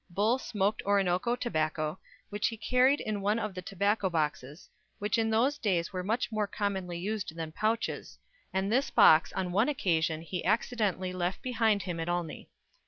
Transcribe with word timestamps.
Bull 0.09 0.39
smoked 0.39 0.81
Orinoco 0.83 1.35
tobacco, 1.35 1.99
which 2.31 2.47
he 2.47 2.57
carried 2.57 2.99
in 2.99 3.21
one 3.21 3.37
of 3.37 3.53
the 3.53 3.61
tobacco 3.61 4.09
boxes, 4.09 4.67
which 4.97 5.19
in 5.19 5.29
those 5.29 5.59
days 5.59 5.93
were 5.93 6.01
much 6.01 6.31
more 6.31 6.47
commonly 6.47 6.97
used 6.97 7.35
than 7.35 7.51
pouches, 7.51 8.17
and 8.51 8.71
this 8.71 8.89
box 8.89 9.31
on 9.33 9.51
one 9.51 9.69
occasion 9.69 10.23
he 10.23 10.43
accidentally 10.43 11.13
left 11.13 11.43
behind 11.43 11.83
him 11.83 11.99
at 11.99 12.09
Olney. 12.09 12.49